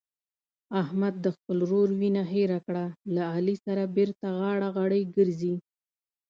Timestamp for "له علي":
3.15-3.55